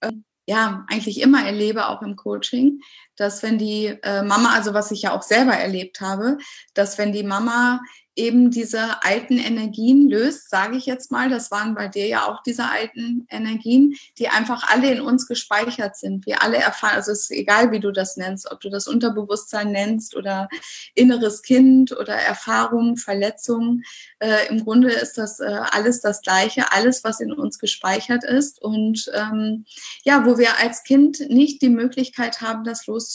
[0.00, 0.12] äh,
[0.46, 2.80] ja eigentlich immer erlebe, auch im Coaching,
[3.18, 6.38] dass wenn die äh, Mama, also was ich ja auch selber erlebt habe,
[6.72, 7.80] dass wenn die Mama
[8.18, 12.42] eben diese alten Energien löst, sage ich jetzt mal, das waren bei dir ja auch
[12.42, 16.26] diese alten Energien, die einfach alle in uns gespeichert sind.
[16.26, 19.70] Wir alle erfahren, also es ist egal, wie du das nennst, ob du das Unterbewusstsein
[19.70, 20.48] nennst oder
[20.96, 23.84] inneres Kind oder Erfahrungen, Verletzungen.
[24.18, 28.60] Äh, Im Grunde ist das äh, alles das Gleiche, alles, was in uns gespeichert ist
[28.60, 29.64] und ähm,
[30.02, 33.07] ja, wo wir als Kind nicht die Möglichkeit haben, das loszulassen.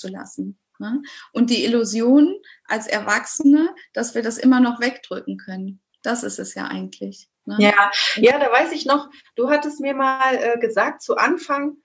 [0.80, 1.02] Ne?
[1.32, 5.82] Und die Illusion als Erwachsene, dass wir das immer noch wegdrücken können.
[6.02, 7.30] Das ist es ja eigentlich.
[7.46, 7.58] Ne?
[7.60, 11.78] Ja, ja, da weiß ich noch, du hattest mir mal äh, gesagt zu Anfang,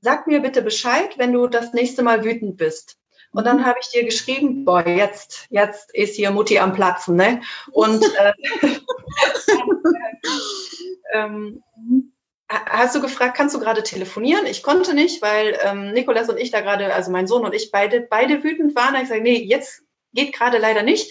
[0.00, 2.98] sag mir bitte Bescheid, wenn du das nächste Mal wütend bist.
[3.32, 3.64] Und dann mhm.
[3.64, 7.40] habe ich dir geschrieben, boah, jetzt, jetzt ist hier Mutti am Platzen, ne?
[7.70, 8.32] Und äh,
[11.14, 11.62] ähm,
[12.52, 14.46] hast du gefragt, kannst du gerade telefonieren?
[14.46, 17.70] Ich konnte nicht, weil ähm, Nikolas und ich da gerade, also mein Sohn und ich
[17.70, 18.94] beide, beide wütend waren.
[18.96, 21.10] Ich sage, nee, jetzt geht gerade leider nicht.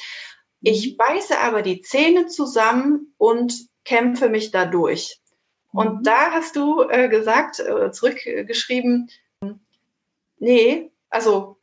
[0.61, 0.97] Ich mhm.
[0.97, 5.19] beiße aber die Zähne zusammen und kämpfe mich da durch.
[5.73, 6.03] Und mhm.
[6.03, 9.09] da hast du äh, gesagt, äh, zurückgeschrieben,
[10.37, 11.57] nee, also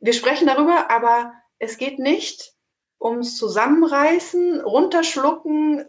[0.00, 2.54] wir sprechen darüber, aber es geht nicht
[3.00, 5.84] ums Zusammenreißen, runterschlucken,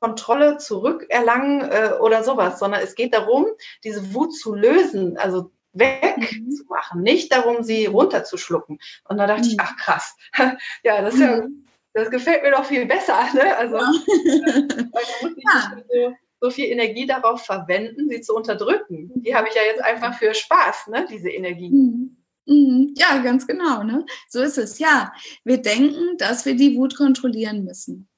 [0.00, 3.46] Kontrolle zurückerlangen äh, oder sowas, sondern es geht darum,
[3.84, 7.02] diese Wut zu lösen, also wegzumachen, mhm.
[7.02, 8.78] nicht darum, sie runterzuschlucken.
[9.08, 9.48] Und da dachte mhm.
[9.48, 10.16] ich, ach krass,
[10.82, 11.66] ja, das, ja, mhm.
[11.92, 13.18] das gefällt mir doch viel besser.
[13.34, 13.56] Ne?
[13.56, 13.82] Also, ja.
[13.86, 15.72] äh, man muss nicht ja.
[15.88, 19.12] so, so, viel Energie darauf verwenden, sie zu unterdrücken.
[19.14, 21.06] Die habe ich ja jetzt einfach für Spaß, ne?
[21.10, 21.70] diese Energie.
[21.70, 22.16] Mhm.
[22.46, 22.94] mhm.
[22.96, 23.82] Ja, ganz genau.
[23.82, 24.06] Ne?
[24.28, 24.78] So ist es.
[24.78, 25.12] Ja,
[25.44, 28.09] wir denken, dass wir die Wut kontrollieren müssen.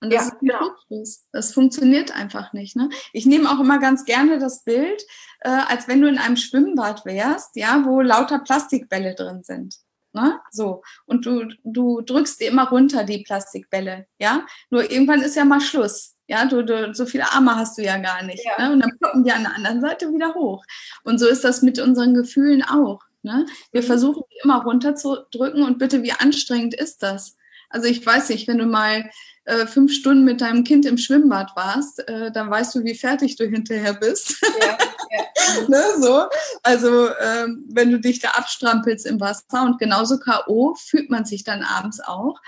[0.00, 1.16] Und das ja, ist ein genau.
[1.32, 2.74] Das funktioniert einfach nicht.
[2.74, 2.88] Ne?
[3.12, 5.02] Ich nehme auch immer ganz gerne das Bild,
[5.40, 9.76] äh, als wenn du in einem Schwimmbad wärst, ja, wo lauter Plastikbälle drin sind.
[10.12, 10.40] Ne?
[10.50, 10.82] So.
[11.06, 14.46] Und du, du drückst dir immer runter die Plastikbälle, ja.
[14.70, 16.16] Nur irgendwann ist ja mal Schluss.
[16.26, 18.44] Ja, du, du, so viele Arme hast du ja gar nicht.
[18.44, 18.66] Ja.
[18.68, 18.72] Ne?
[18.72, 20.64] Und dann ploppen die an der anderen Seite wieder hoch.
[21.04, 23.00] Und so ist das mit unseren Gefühlen auch.
[23.22, 23.46] Ne?
[23.72, 23.86] Wir mhm.
[23.86, 27.36] versuchen immer runterzudrücken und bitte, wie anstrengend ist das?
[27.68, 29.10] Also ich weiß nicht, wenn du mal
[29.44, 33.36] äh, fünf Stunden mit deinem Kind im Schwimmbad warst, äh, dann weißt du, wie fertig
[33.36, 34.36] du hinterher bist.
[34.60, 34.78] Ja,
[35.10, 35.26] ja.
[35.68, 36.26] ne, so.
[36.62, 40.74] Also ähm, wenn du dich da abstrampelst im Wasser und genauso K.O.
[40.74, 42.38] fühlt man sich dann abends auch.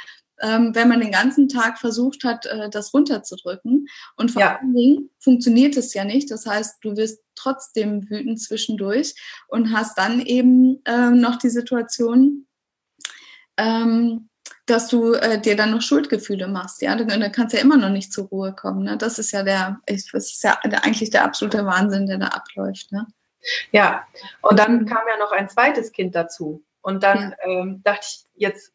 [0.40, 3.86] Ähm, wenn man den ganzen Tag versucht hat, äh, das runterzudrücken.
[4.16, 4.58] Und vor ja.
[4.58, 6.30] allen Dingen funktioniert es ja nicht.
[6.30, 9.14] Das heißt, du wirst trotzdem wütend zwischendurch
[9.48, 12.46] und hast dann eben ähm, noch die Situation,
[13.56, 14.28] ähm,
[14.72, 17.76] dass du äh, dir dann noch Schuldgefühle machst, ja, dann, dann kannst du ja immer
[17.76, 18.84] noch nicht zur Ruhe kommen.
[18.84, 18.96] Ne?
[18.96, 22.90] Das ist ja der, das ist ja eigentlich der absolute Wahnsinn, der da abläuft.
[22.90, 23.06] Ne?
[23.70, 24.06] Ja,
[24.40, 26.64] und dann kam ja noch ein zweites Kind dazu.
[26.80, 27.50] Und dann ja.
[27.50, 28.72] ähm, dachte ich, jetzt,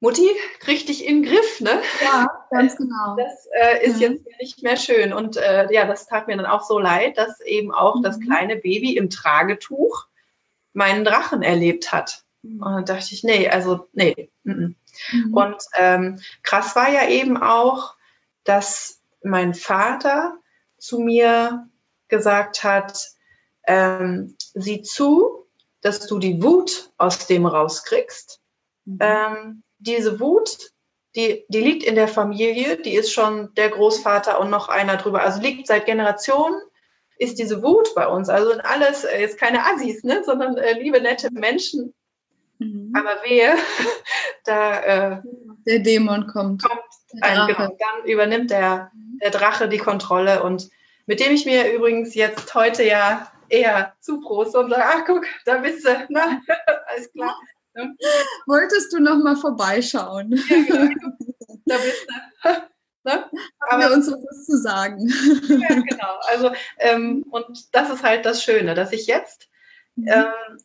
[0.00, 0.28] Mutti,
[0.60, 1.80] krieg dich in den Griff, ne?
[2.04, 3.16] Ja, ganz genau.
[3.16, 4.02] Das äh, ist mhm.
[4.02, 5.14] jetzt nicht mehr schön.
[5.14, 8.02] Und äh, ja, das tat mir dann auch so leid, dass eben auch mhm.
[8.02, 10.06] das kleine Baby im Tragetuch
[10.74, 12.23] meinen Drachen erlebt hat.
[12.44, 14.30] Und dann dachte ich, nee, also nee.
[14.44, 14.76] Mhm.
[15.32, 17.94] Und ähm, krass war ja eben auch,
[18.44, 20.36] dass mein Vater
[20.78, 21.68] zu mir
[22.08, 23.12] gesagt hat,
[23.66, 25.46] ähm, sieh zu,
[25.80, 28.40] dass du die Wut aus dem rauskriegst.
[28.84, 28.98] Mhm.
[29.00, 30.72] Ähm, diese Wut,
[31.16, 35.22] die, die liegt in der Familie, die ist schon der Großvater und noch einer drüber,
[35.22, 36.60] also liegt seit Generationen
[37.16, 38.28] ist diese Wut bei uns.
[38.28, 41.94] Also alles, äh, jetzt keine Assis, ne, sondern äh, liebe, nette Menschen,
[42.58, 42.92] Mhm.
[42.96, 43.54] Aber wehe,
[44.44, 45.22] da äh,
[45.66, 46.62] der Dämon kommt.
[46.62, 46.82] kommt
[47.20, 48.90] ein, genau, dann übernimmt der,
[49.22, 50.68] der Drache die Kontrolle und
[51.06, 55.58] mit dem ich mir übrigens jetzt heute ja eher zuproste und sage, ach guck, da
[55.58, 56.40] bist du, na,
[56.86, 57.36] alles klar.
[57.74, 57.96] Ne?
[58.46, 60.32] Wolltest du noch mal vorbeischauen?
[60.48, 61.16] Ja, genau.
[61.66, 62.50] Da bist du.
[63.04, 63.30] Ne?
[63.58, 65.08] Aber wir uns was zu sagen.
[65.48, 66.18] Ja, genau.
[66.28, 69.48] Also, ähm, und das ist halt das Schöne, dass ich jetzt
[69.96, 70.08] mhm.
[70.08, 70.58] ähm,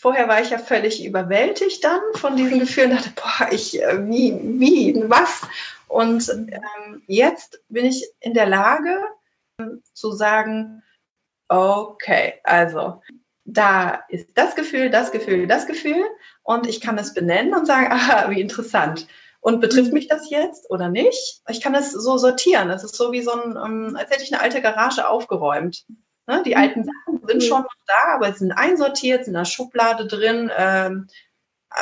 [0.00, 4.38] vorher war ich ja völlig überwältigt dann von diesen Gefühlen, dachte, boah, ich, äh, wie,
[4.60, 5.42] wie, was?
[5.88, 8.98] Und ähm, jetzt bin ich in der Lage
[9.92, 10.82] zu sagen,
[11.48, 13.02] okay, also
[13.44, 16.04] da ist das Gefühl, das Gefühl, das Gefühl
[16.42, 19.06] und ich kann es benennen und sagen, aha, wie interessant.
[19.40, 21.42] Und betrifft mich das jetzt oder nicht?
[21.48, 22.70] Ich kann es so sortieren.
[22.70, 25.84] Es ist so wie so ein, ähm, als hätte ich eine alte Garage aufgeräumt.
[26.28, 26.42] Ne?
[26.44, 26.60] Die mhm.
[26.60, 30.50] alten Sachen sind schon noch da, aber sind einsortiert, sind in der Schublade drin.
[30.56, 31.08] Ähm,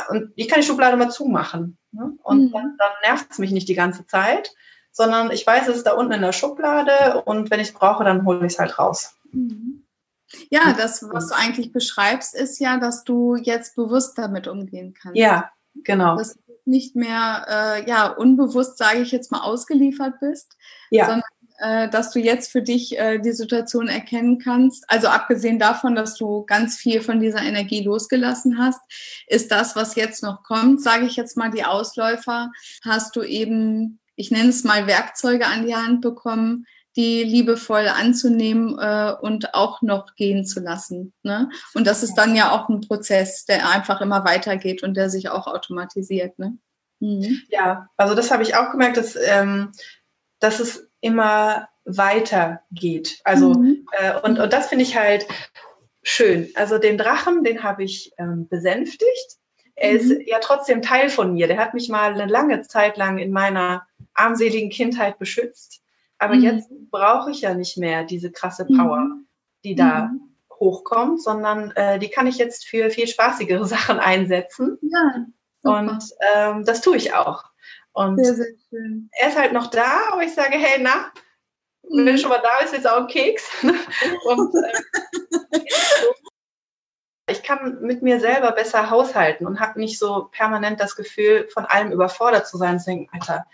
[0.09, 1.77] und ich kann die Schublade mal zumachen.
[1.91, 2.17] Ne?
[2.23, 2.51] Und mhm.
[2.51, 4.53] dann, dann nervt es mich nicht die ganze Zeit,
[4.91, 8.03] sondern ich weiß, es ist da unten in der Schublade und wenn ich es brauche,
[8.03, 9.15] dann hole ich es halt raus.
[9.31, 9.83] Mhm.
[10.49, 15.17] Ja, das, was du eigentlich beschreibst, ist ja, dass du jetzt bewusst damit umgehen kannst.
[15.17, 15.51] Ja,
[15.83, 16.17] genau.
[16.17, 20.57] Dass du nicht mehr äh, ja, unbewusst, sage ich jetzt mal, ausgeliefert bist,
[20.89, 21.05] ja.
[21.05, 24.85] sondern äh, dass du jetzt für dich äh, die Situation erkennen kannst.
[24.89, 28.81] Also abgesehen davon, dass du ganz viel von dieser Energie losgelassen hast,
[29.27, 32.51] ist das, was jetzt noch kommt, sage ich jetzt mal die Ausläufer,
[32.83, 36.65] hast du eben, ich nenne es mal Werkzeuge an die Hand bekommen,
[36.95, 41.13] die liebevoll anzunehmen äh, und auch noch gehen zu lassen.
[41.21, 41.49] Ne?
[41.75, 45.29] Und das ist dann ja auch ein Prozess, der einfach immer weitergeht und der sich
[45.29, 46.39] auch automatisiert.
[46.39, 46.57] Ne?
[46.99, 47.43] Mhm.
[47.49, 49.71] Ja, also das habe ich auch gemerkt, dass, ähm,
[50.39, 53.19] dass es immer weiter geht.
[53.23, 53.87] Also, mhm.
[53.91, 55.25] äh, und, und das finde ich halt
[56.03, 56.49] schön.
[56.55, 59.37] Also den Drachen, den habe ich ähm, besänftigt.
[59.75, 59.97] Er mhm.
[59.97, 61.47] ist ja trotzdem Teil von mir.
[61.47, 65.81] Der hat mich mal eine lange Zeit lang in meiner armseligen Kindheit beschützt.
[66.17, 66.43] Aber mhm.
[66.43, 69.27] jetzt brauche ich ja nicht mehr diese krasse Power, mhm.
[69.63, 70.21] die da mhm.
[70.59, 74.77] hochkommt, sondern äh, die kann ich jetzt für viel spaßigere Sachen einsetzen.
[74.81, 75.25] Ja,
[75.63, 76.03] und
[76.35, 77.43] ähm, das tue ich auch.
[77.97, 79.09] Und sehr, sehr schön.
[79.11, 81.11] er ist halt noch da, aber ich sage, hey, na,
[81.89, 82.17] wenn du mhm.
[82.17, 83.49] schon mal da bist, jetzt auch ein Keks.
[83.63, 85.69] Und, äh,
[87.29, 91.65] ich kann mit mir selber besser haushalten und habe nicht so permanent das Gefühl, von
[91.65, 93.45] allem überfordert zu sein, zu denken, Alter,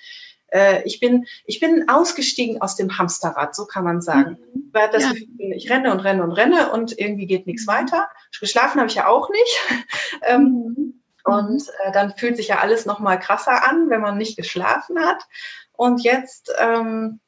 [0.51, 4.37] äh, ich bin, ich bin ausgestiegen aus dem Hamsterrad, so kann man sagen.
[4.53, 4.71] Mhm.
[4.75, 5.13] Ja.
[5.55, 8.09] ich renne und renne und renne und irgendwie geht nichts weiter.
[8.39, 9.87] Geschlafen habe ich ja auch nicht.
[10.23, 11.02] ähm, mhm.
[11.23, 14.99] Und äh, dann fühlt sich ja alles noch mal krasser an, wenn man nicht geschlafen
[14.99, 15.23] hat.
[15.71, 17.19] Und jetzt, ähm,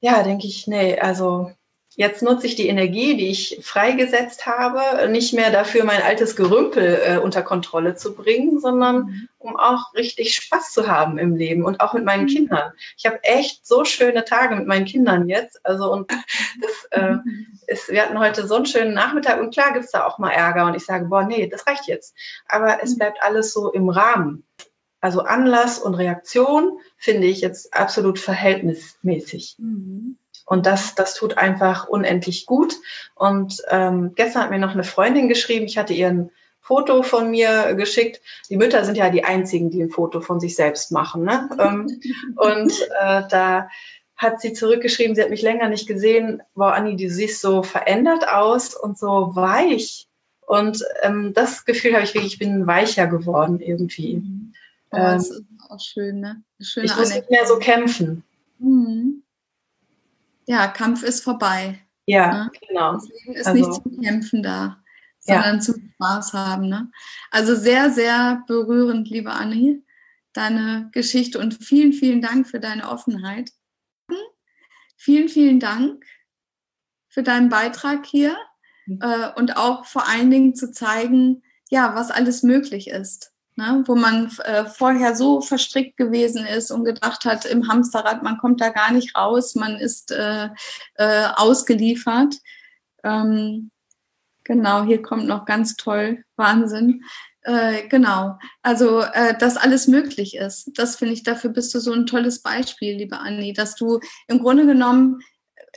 [0.00, 1.52] ja, denke ich, nee, also
[1.98, 7.00] Jetzt nutze ich die Energie, die ich freigesetzt habe, nicht mehr dafür, mein altes Gerümpel
[7.04, 9.28] äh, unter Kontrolle zu bringen, sondern mhm.
[9.38, 12.28] um auch richtig Spaß zu haben im Leben und auch mit meinen mhm.
[12.28, 12.72] Kindern.
[12.96, 15.58] Ich habe echt so schöne Tage mit meinen Kindern jetzt.
[15.66, 16.08] Also und
[16.62, 17.16] das, äh,
[17.66, 20.66] ist, wir hatten heute so einen schönen Nachmittag und klar gibt's da auch mal Ärger
[20.66, 22.14] und ich sage, boah, nee, das reicht jetzt.
[22.46, 22.98] Aber es mhm.
[22.98, 24.44] bleibt alles so im Rahmen.
[25.00, 29.56] Also Anlass und Reaktion finde ich jetzt absolut verhältnismäßig.
[29.58, 30.16] Mhm.
[30.48, 32.74] Und das, das tut einfach unendlich gut.
[33.14, 36.30] Und ähm, gestern hat mir noch eine Freundin geschrieben, ich hatte ihr ein
[36.62, 38.22] Foto von mir geschickt.
[38.48, 41.24] Die Mütter sind ja die einzigen, die ein Foto von sich selbst machen.
[41.24, 41.50] Ne?
[41.58, 42.00] Ähm,
[42.36, 43.68] und äh, da
[44.16, 46.42] hat sie zurückgeschrieben, sie hat mich länger nicht gesehen.
[46.54, 50.08] Wow, Anni, du siehst so verändert aus und so weich.
[50.46, 54.16] Und ähm, das Gefühl habe ich wirklich, ich bin weicher geworden irgendwie.
[54.16, 54.54] Mhm.
[54.92, 56.42] Oh, das ähm, ist auch schön, ne?
[56.58, 58.24] Schöne ich muss nicht mehr so kämpfen.
[58.58, 59.17] Mhm
[60.48, 61.78] ja, Kampf ist vorbei.
[62.06, 62.50] Ja, ne?
[62.66, 62.94] genau.
[62.94, 64.82] Das Leben ist also, nicht zum Kämpfen da,
[65.20, 65.60] sondern ja.
[65.60, 66.68] zum Spaß haben.
[66.68, 66.90] Ne?
[67.30, 69.84] Also sehr, sehr berührend, liebe Anni,
[70.32, 73.50] deine Geschichte und vielen, vielen Dank für deine Offenheit.
[74.96, 76.04] Vielen, vielen Dank
[77.08, 78.36] für deinen Beitrag hier
[78.86, 79.00] mhm.
[79.02, 83.96] äh, und auch vor allen Dingen zu zeigen, ja, was alles möglich ist ne, wo
[83.96, 88.68] man äh, vorher so verstrickt gewesen ist und gedacht hat, im Hamsterrad, man kommt da
[88.68, 90.48] gar nicht raus, man ist äh,
[90.94, 92.36] äh, ausgeliefert.
[93.02, 93.72] Ähm,
[94.44, 97.02] genau, hier kommt noch ganz toll, Wahnsinn.
[97.42, 100.70] Äh, genau, also äh, dass alles möglich ist.
[100.76, 104.38] Das finde ich, dafür bist du so ein tolles Beispiel, liebe Anni, dass du im
[104.38, 105.20] Grunde genommen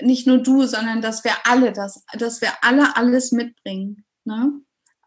[0.02, 4.06] nicht nur du, sondern dass wir alle das, dass wir alle alles mitbringen.
[4.24, 4.52] Ne?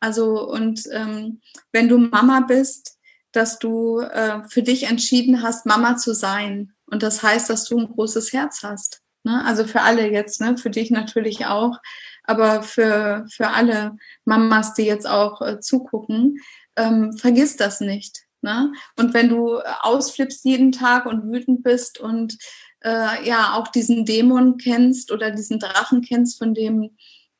[0.04, 1.40] Also und ähm,
[1.72, 2.98] wenn du Mama bist,
[3.32, 6.72] dass du äh, für dich entschieden hast, Mama zu sein.
[6.84, 9.00] Und das heißt, dass du ein großes Herz hast.
[9.22, 9.42] Ne?
[9.46, 10.58] Also für alle jetzt, ne?
[10.58, 11.78] für dich natürlich auch,
[12.22, 16.36] aber für, für alle Mamas, die jetzt auch äh, zugucken,
[16.76, 18.24] ähm, vergiss das nicht.
[18.42, 18.72] Ne?
[18.98, 22.36] Und wenn du ausflippst jeden Tag und wütend bist und
[22.80, 26.90] äh, ja auch diesen Dämon kennst oder diesen Drachen kennst, von dem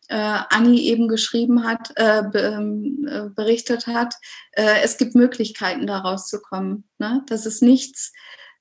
[0.08, 4.14] äh, Anni eben geschrieben hat, äh, be, ähm, äh, berichtet hat,
[4.52, 6.84] äh, es gibt Möglichkeiten, da rauszukommen.
[6.98, 7.22] Ne?
[7.26, 8.12] Das ist nichts,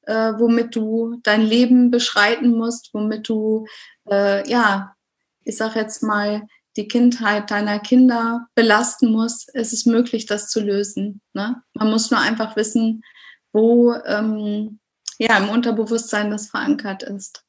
[0.04, 3.66] äh, womit du dein Leben beschreiten musst, womit du,
[4.10, 4.96] äh, ja,
[5.44, 9.54] ich sag jetzt mal, die Kindheit deiner Kinder belasten musst.
[9.54, 11.22] Es ist möglich, das zu lösen.
[11.34, 11.62] Ne?
[11.74, 13.04] Man muss nur einfach wissen,
[13.52, 14.80] wo ähm,
[15.20, 17.44] ja im Unterbewusstsein das verankert ist.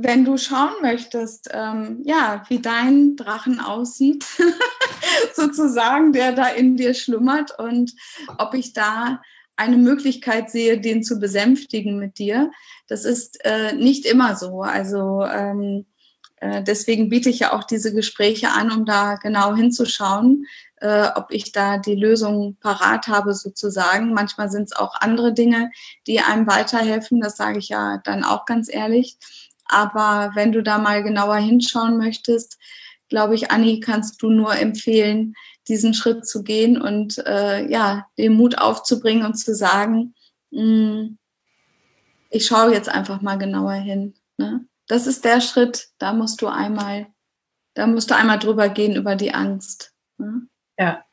[0.00, 4.24] Wenn du schauen möchtest, ähm, ja, wie dein Drachen aussieht,
[5.34, 7.92] sozusagen, der da in dir schlummert und
[8.38, 9.20] ob ich da
[9.56, 12.52] eine Möglichkeit sehe, den zu besänftigen mit dir.
[12.86, 14.62] Das ist äh, nicht immer so.
[14.62, 15.84] Also ähm,
[16.36, 21.26] äh, deswegen biete ich ja auch diese Gespräche an, um da genau hinzuschauen, äh, ob
[21.30, 24.14] ich da die Lösung parat habe sozusagen.
[24.14, 25.72] Manchmal sind es auch andere Dinge,
[26.06, 27.20] die einem weiterhelfen.
[27.20, 29.16] Das sage ich ja dann auch ganz ehrlich.
[29.68, 32.58] Aber wenn du da mal genauer hinschauen möchtest,
[33.08, 35.34] glaube ich, Anni, kannst du nur empfehlen,
[35.66, 40.14] diesen Schritt zu gehen und äh, ja, den Mut aufzubringen und zu sagen,
[40.50, 41.18] mh, hm,
[42.30, 44.14] ich schaue jetzt einfach mal genauer hin.
[44.36, 44.66] Ne?
[44.86, 47.06] Das ist der Schritt, da musst du einmal,
[47.74, 49.94] da musst du einmal drüber gehen über die Angst.
[50.18, 50.46] Ne?
[50.78, 51.04] Ja,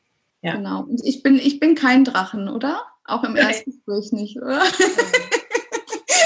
[0.42, 0.56] ja.
[0.56, 0.82] Genau.
[0.82, 2.82] Und ich bin, ich bin kein Drachen, oder?
[3.04, 4.62] Auch im ersten Gespräch nicht, oder?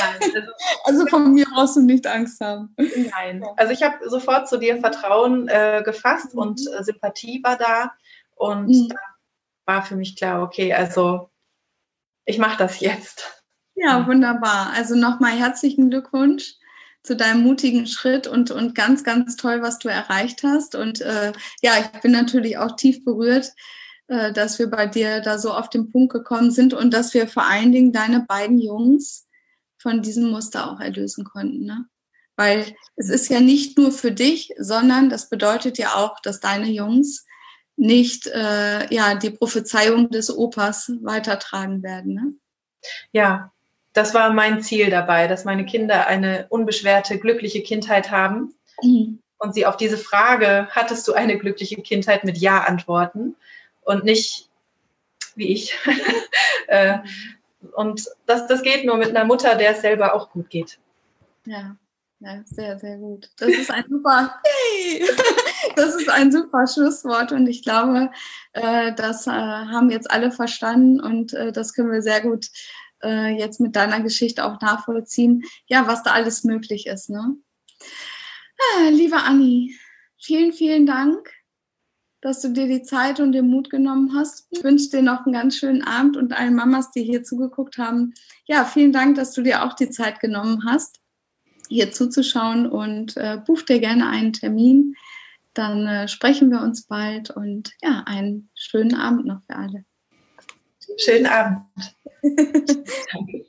[0.03, 0.39] Also,
[0.85, 2.75] also, von mir brauchst du nicht Angst haben.
[2.77, 3.45] Nein.
[3.57, 6.41] Also ich habe sofort zu dir Vertrauen äh, gefasst mhm.
[6.41, 7.93] und äh, Sympathie war da.
[8.37, 8.89] Und mhm.
[8.89, 8.97] da
[9.67, 11.31] war für mich klar, okay, also
[12.25, 13.45] ich mache das jetzt.
[13.75, 14.73] Ja, wunderbar.
[14.75, 16.55] Also nochmal herzlichen Glückwunsch
[17.03, 20.75] zu deinem mutigen Schritt und, und ganz, ganz toll, was du erreicht hast.
[20.75, 21.33] Und äh,
[21.63, 23.53] ja, ich bin natürlich auch tief berührt,
[24.09, 27.27] äh, dass wir bei dir da so auf den Punkt gekommen sind und dass wir
[27.27, 29.27] vor allen Dingen deine beiden Jungs
[29.81, 31.65] von diesem Muster auch erlösen konnten.
[31.65, 31.87] Ne?
[32.37, 36.71] Weil es ist ja nicht nur für dich, sondern das bedeutet ja auch, dass deine
[36.71, 37.27] Jungs
[37.77, 42.15] nicht äh, ja, die Prophezeiung des Opas weitertragen werden.
[42.15, 42.35] Ne?
[43.13, 43.53] Ja,
[43.93, 48.55] das war mein Ziel dabei, dass meine Kinder eine unbeschwerte, glückliche Kindheit haben.
[48.83, 49.21] Mhm.
[49.39, 53.35] Und sie auf diese Frage, hattest du eine glückliche Kindheit, mit Ja antworten
[53.81, 54.51] und nicht
[55.35, 55.75] wie ich,
[56.67, 56.99] äh,
[57.73, 60.79] Und das, das geht nur mit einer Mutter, der es selber auch gut geht.
[61.45, 61.77] Ja,
[62.21, 63.31] ja, sehr, sehr gut.
[63.39, 65.05] Das ist ein super, hey,
[65.77, 68.11] das ist ein super Schlusswort und ich glaube,
[68.53, 72.47] äh, das äh, haben jetzt alle verstanden und äh, das können wir sehr gut
[73.03, 77.09] äh, jetzt mit deiner Geschichte auch nachvollziehen, ja, was da alles möglich ist.
[77.09, 77.37] Ne?
[78.77, 79.75] Ah, liebe Anni,
[80.19, 81.33] vielen, vielen Dank
[82.21, 84.47] dass du dir die Zeit und den Mut genommen hast.
[84.51, 88.15] Ich wünsche dir noch einen ganz schönen Abend und allen Mamas, die hier zugeguckt haben.
[88.47, 91.01] Ja, vielen Dank, dass du dir auch die Zeit genommen hast,
[91.69, 94.95] hier zuzuschauen und äh, buch dir gerne einen Termin.
[95.55, 99.85] Dann äh, sprechen wir uns bald und ja, einen schönen Abend noch für alle.
[100.97, 101.61] Schönen Abend.
[103.13, 103.47] Danke.